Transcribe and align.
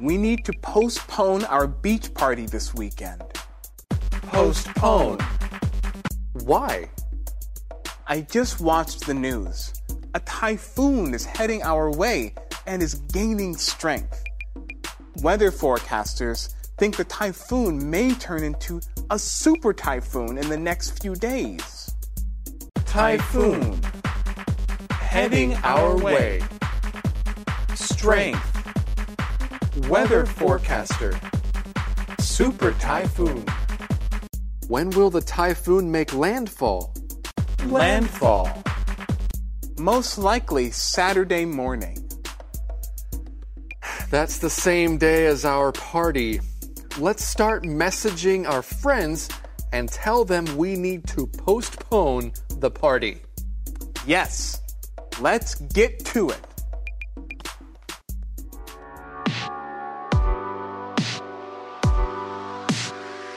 We 0.00 0.16
need 0.16 0.44
to 0.44 0.52
postpone 0.62 1.44
our 1.46 1.66
beach 1.66 2.14
party 2.14 2.46
this 2.46 2.72
weekend. 2.72 3.20
Postpone. 4.10 5.18
Why? 6.44 6.88
I 8.06 8.20
just 8.20 8.60
watched 8.60 9.06
the 9.06 9.14
news. 9.14 9.72
A 10.14 10.20
typhoon 10.20 11.14
is 11.14 11.24
heading 11.24 11.62
our 11.64 11.90
way 11.90 12.34
and 12.66 12.80
is 12.80 12.94
gaining 12.94 13.56
strength. 13.56 14.22
Weather 15.20 15.50
forecasters 15.50 16.54
think 16.78 16.96
the 16.96 17.04
typhoon 17.04 17.90
may 17.90 18.14
turn 18.14 18.44
into 18.44 18.80
a 19.10 19.18
super 19.18 19.72
typhoon 19.72 20.38
in 20.38 20.48
the 20.48 20.56
next 20.56 21.02
few 21.02 21.16
days. 21.16 21.92
Typhoon. 22.84 23.80
Heading 24.92 25.56
our 25.64 25.96
way. 25.96 26.40
Strength. 27.74 28.57
Weather 29.86 30.26
forecaster. 30.26 31.18
Super 32.18 32.72
typhoon. 32.72 33.44
When 34.66 34.90
will 34.90 35.10
the 35.10 35.20
typhoon 35.20 35.90
make 35.90 36.12
landfall? 36.12 36.94
Landfall. 37.66 38.62
Most 39.78 40.18
likely 40.18 40.70
Saturday 40.70 41.44
morning. 41.44 41.96
That's 44.10 44.38
the 44.38 44.50
same 44.50 44.98
day 44.98 45.26
as 45.26 45.44
our 45.44 45.72
party. 45.72 46.40
Let's 46.98 47.24
start 47.24 47.62
messaging 47.62 48.48
our 48.48 48.62
friends 48.62 49.28
and 49.72 49.88
tell 49.88 50.24
them 50.24 50.44
we 50.56 50.76
need 50.76 51.06
to 51.08 51.26
postpone 51.26 52.32
the 52.58 52.70
party. 52.70 53.22
Yes, 54.06 54.60
let's 55.20 55.54
get 55.54 56.04
to 56.06 56.30
it. 56.30 56.47